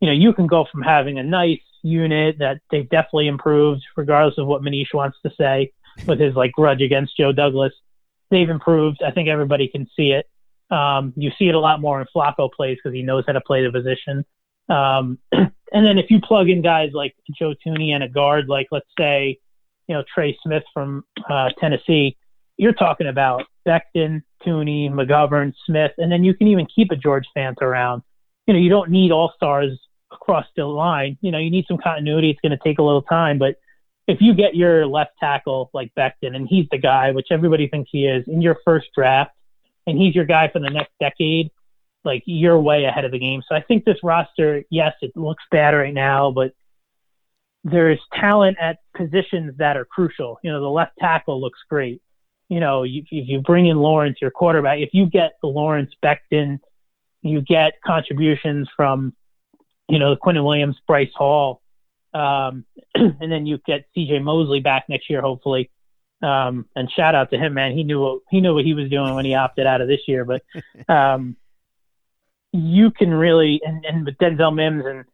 [0.00, 4.38] You know, you can go from having a nice unit that they've definitely improved, regardless
[4.38, 5.72] of what Manish wants to say
[6.06, 7.72] with his like grudge against Joe Douglas.
[8.30, 9.02] They've improved.
[9.06, 10.26] I think everybody can see it.
[10.74, 13.40] Um, you see it a lot more in Flacco plays because he knows how to
[13.40, 14.24] play the position.
[14.68, 18.68] Um, and then if you plug in guys like Joe Thuney and a guard, like
[18.72, 19.38] let's say
[19.86, 22.16] you know Trey Smith from uh, Tennessee,
[22.56, 27.26] you're talking about Becton, Thuney, McGovern, Smith, and then you can even keep a George
[27.36, 28.02] Fant around.
[28.46, 29.78] You know, you don't need all stars
[30.16, 31.16] across the line.
[31.20, 32.30] You know, you need some continuity.
[32.30, 33.56] It's going to take a little time, but
[34.08, 37.90] if you get your left tackle like Becton, and he's the guy, which everybody thinks
[37.92, 39.32] he is, in your first draft,
[39.86, 41.50] and he's your guy for the next decade,
[42.04, 43.42] like you're way ahead of the game.
[43.48, 46.52] So I think this roster, yes, it looks bad right now, but
[47.64, 50.38] there's talent at positions that are crucial.
[50.44, 52.00] You know, the left tackle looks great.
[52.48, 55.90] You know, you, if you bring in Lawrence, your quarterback, if you get the Lawrence
[56.00, 56.60] Becton,
[57.22, 59.14] you get contributions from,
[59.88, 61.62] you know, the Quinnen Williams, Bryce Hall,
[62.14, 64.20] um, and then you get C.J.
[64.20, 65.70] Mosley back next year, hopefully.
[66.22, 67.72] Um, and shout out to him, man.
[67.72, 70.00] He knew what, he knew what he was doing when he opted out of this
[70.06, 70.24] year.
[70.24, 70.42] But
[70.88, 71.36] um,
[72.52, 75.04] you can really, and, and with Denzel Mims and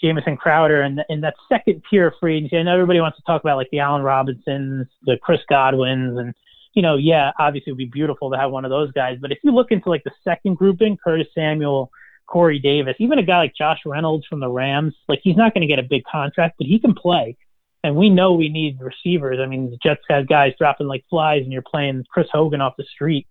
[0.00, 2.56] Jamison Crowder and in that second tier of free agency.
[2.56, 6.34] I know everybody wants to talk about like the Allen Robinsons, the Chris Godwins, and
[6.74, 9.18] you know, yeah, obviously it would be beautiful to have one of those guys.
[9.20, 11.90] But if you look into like the second grouping, Curtis Samuel,
[12.28, 15.62] Corey Davis, even a guy like Josh Reynolds from the Rams, like he's not going
[15.62, 17.36] to get a big contract, but he can play.
[17.82, 19.38] And we know we need receivers.
[19.42, 22.74] I mean, the Jets have guys dropping like flies, and you're playing Chris Hogan off
[22.76, 23.26] the street.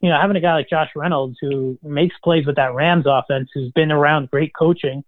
[0.00, 3.50] You know, having a guy like Josh Reynolds who makes plays with that Rams offense,
[3.52, 5.04] who's been around great coaching,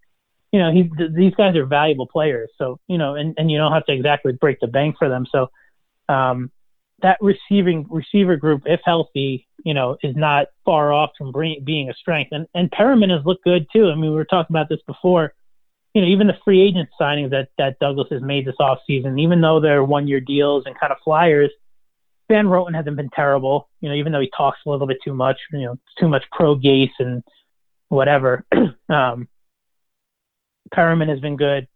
[0.52, 2.50] you know, he, these guys are valuable players.
[2.58, 5.26] So, you know, and, and you don't have to exactly break the bank for them.
[5.30, 5.50] So,
[6.08, 6.52] um,
[7.02, 11.90] that receiving receiver group, if healthy, you know, is not far off from bring, being
[11.90, 12.30] a strength.
[12.32, 13.88] And and Perriman has looked good too.
[13.88, 15.34] I mean, we were talking about this before.
[15.94, 19.40] You know, even the free agent signings that that Douglas has made this offseason, even
[19.40, 21.50] though they're one year deals and kind of flyers,
[22.28, 23.68] Van Roten hasn't been terrible.
[23.80, 26.24] You know, even though he talks a little bit too much, you know, too much
[26.32, 27.22] pro Gase and
[27.88, 28.44] whatever.
[28.88, 29.28] um,
[30.74, 31.68] Perriman has been good.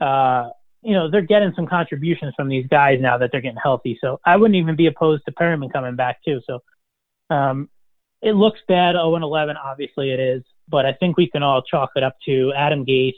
[0.00, 0.50] Uh,
[0.86, 3.98] you know, they're getting some contributions from these guys now that they're getting healthy.
[4.00, 6.40] So I wouldn't even be opposed to Perriman coming back too.
[6.46, 6.62] So
[7.28, 7.68] um,
[8.22, 11.90] it looks bad 0 11, Obviously it is, but I think we can all chalk
[11.96, 13.14] it up to Adam Gase,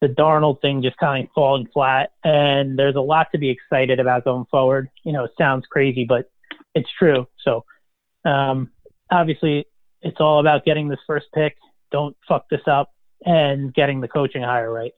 [0.00, 2.12] the Darnold thing just kind of falling flat.
[2.22, 4.90] And there's a lot to be excited about going forward.
[5.02, 6.30] You know, it sounds crazy, but
[6.76, 7.26] it's true.
[7.44, 7.64] So
[8.24, 8.70] um,
[9.10, 9.66] obviously,
[10.02, 11.56] it's all about getting this first pick.
[11.90, 12.92] Don't fuck this up
[13.24, 14.92] and getting the coaching hire right.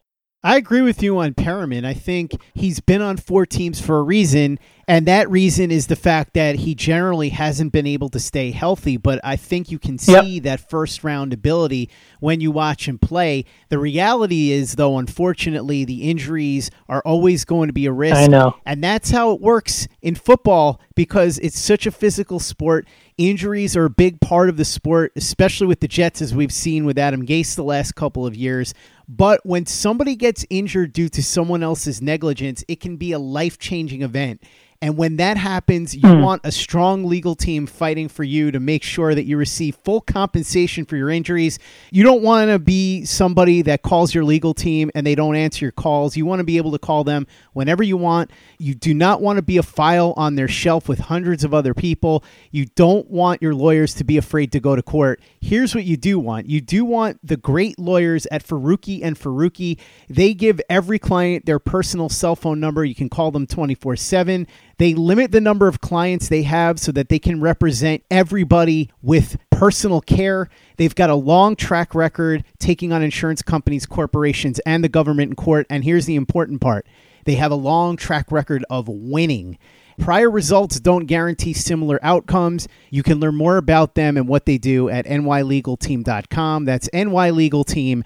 [0.44, 1.84] I agree with you on Perriman.
[1.84, 5.94] I think he's been on four teams for a reason, and that reason is the
[5.94, 8.96] fact that he generally hasn't been able to stay healthy.
[8.96, 10.42] But I think you can see yep.
[10.42, 13.44] that first round ability when you watch him play.
[13.68, 18.16] The reality is, though, unfortunately, the injuries are always going to be a risk.
[18.16, 18.56] I know.
[18.66, 22.88] And that's how it works in football because it's such a physical sport.
[23.16, 26.84] Injuries are a big part of the sport, especially with the Jets, as we've seen
[26.84, 28.74] with Adam Gase the last couple of years.
[29.14, 33.58] But when somebody gets injured due to someone else's negligence, it can be a life
[33.58, 34.42] changing event.
[34.82, 36.22] And when that happens, you mm.
[36.24, 40.00] want a strong legal team fighting for you to make sure that you receive full
[40.00, 41.60] compensation for your injuries.
[41.92, 45.64] You don't want to be somebody that calls your legal team and they don't answer
[45.64, 46.16] your calls.
[46.16, 48.32] You want to be able to call them whenever you want.
[48.58, 51.74] You do not want to be a file on their shelf with hundreds of other
[51.74, 52.24] people.
[52.50, 55.20] You don't want your lawyers to be afraid to go to court.
[55.40, 59.78] Here's what you do want you do want the great lawyers at Faruqi and Faruqi.
[60.08, 62.84] They give every client their personal cell phone number.
[62.84, 64.48] You can call them 24 7.
[64.78, 69.38] They limit the number of clients they have so that they can represent everybody with
[69.50, 70.48] personal care.
[70.76, 75.36] They've got a long track record taking on insurance companies, corporations, and the government in
[75.36, 75.66] court.
[75.70, 76.86] And here's the important part
[77.24, 79.58] they have a long track record of winning.
[79.98, 82.68] Prior results don't guarantee similar outcomes.
[82.90, 86.64] You can learn more about them and what they do at nylegalteam.com.
[86.64, 88.02] That's nylegalteam.com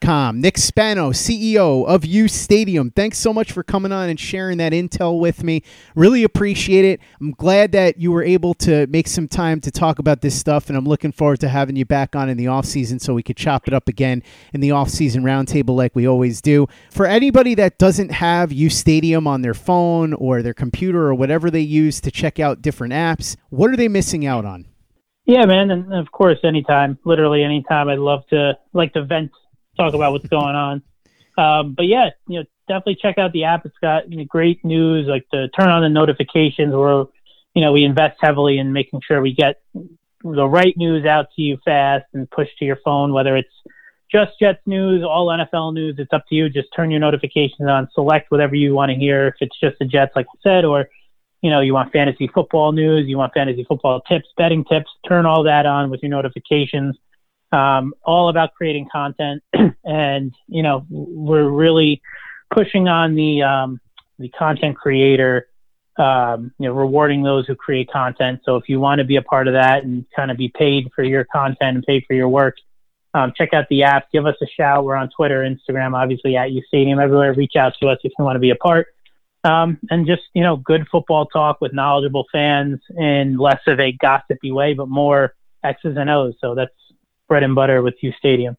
[0.00, 0.40] Com.
[0.40, 2.90] Nick Spano, CEO of U Stadium.
[2.90, 5.62] Thanks so much for coming on and sharing that intel with me.
[5.94, 7.00] Really appreciate it.
[7.20, 10.68] I'm glad that you were able to make some time to talk about this stuff,
[10.68, 13.22] and I'm looking forward to having you back on in the off season so we
[13.22, 14.22] could chop it up again
[14.54, 16.66] in the off season roundtable like we always do.
[16.90, 21.50] For anybody that doesn't have U Stadium on their phone or their computer or whatever
[21.50, 24.66] they use to check out different apps, what are they missing out on?
[25.26, 29.30] Yeah, man, and of course, anytime, literally anytime, I'd love to like to vent
[29.76, 30.82] talk about what's going on.
[31.36, 33.66] Um, but yeah, you know, definitely check out the app.
[33.66, 36.74] It's got you know, great news, like to turn on the notifications.
[36.74, 37.04] Where
[37.54, 39.60] you know we invest heavily in making sure we get
[40.24, 43.12] the right news out to you fast and push to your phone.
[43.12, 43.52] Whether it's
[44.10, 46.48] just Jets news, all NFL news, it's up to you.
[46.48, 49.28] Just turn your notifications on, select whatever you want to hear.
[49.28, 50.88] If it's just the Jets, like I said, or
[51.42, 55.26] you know you want fantasy football news, you want fantasy football tips, betting tips, turn
[55.26, 56.96] all that on with your notifications
[57.52, 59.42] um, all about creating content.
[59.84, 62.02] and, you know, we're really
[62.52, 63.80] pushing on the, um,
[64.18, 65.48] the content creator,
[65.96, 68.40] um, you know, rewarding those who create content.
[68.44, 70.90] So if you want to be a part of that and kind of be paid
[70.94, 72.56] for your content and paid for your work,
[73.14, 74.12] um, check out the app.
[74.12, 74.84] Give us a shout.
[74.84, 77.32] We're on Twitter, Instagram, obviously at U Stadium, everywhere.
[77.32, 78.88] Reach out to us if you want to be a part.
[79.44, 83.92] Um, and just you know, good football talk with knowledgeable fans in less of a
[83.92, 85.34] gossipy way, but more
[85.64, 86.34] X's and O's.
[86.40, 86.72] So that's
[87.28, 88.56] bread and butter with U Stadium.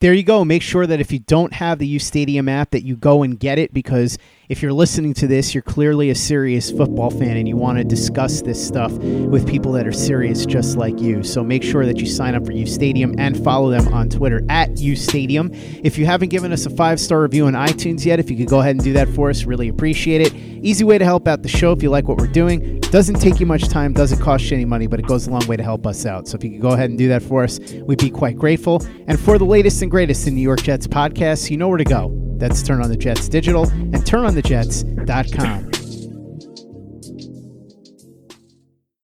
[0.00, 0.46] There you go.
[0.46, 3.38] Make sure that if you don't have the U Stadium app, that you go and
[3.38, 4.16] get it because
[4.48, 7.84] if you're listening to this, you're clearly a serious football fan and you want to
[7.84, 11.22] discuss this stuff with people that are serious just like you.
[11.22, 14.40] So make sure that you sign up for U Stadium and follow them on Twitter
[14.48, 15.50] at U Stadium.
[15.52, 18.48] If you haven't given us a five star review on iTunes yet, if you could
[18.48, 20.34] go ahead and do that for us, really appreciate it.
[20.64, 22.79] Easy way to help out the show if you like what we're doing.
[22.90, 25.46] Doesn't take you much time, doesn't cost you any money, but it goes a long
[25.46, 26.26] way to help us out.
[26.26, 28.82] So if you could go ahead and do that for us, we'd be quite grateful.
[29.06, 31.84] And for the latest and greatest in New York Jets podcasts, you know where to
[31.84, 32.10] go.
[32.38, 35.70] That's Turn on the Jets Digital and turnonthejets.com.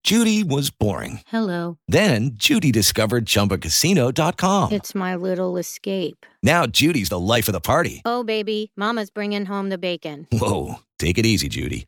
[0.03, 1.19] Judy was boring.
[1.27, 1.77] Hello.
[1.89, 4.71] Then Judy discovered chumbacasino.com.
[4.71, 6.25] It's my little escape.
[6.41, 8.01] Now Judy's the life of the party.
[8.05, 10.25] Oh, baby, Mama's bringing home the bacon.
[10.31, 10.75] Whoa.
[10.97, 11.87] Take it easy, Judy.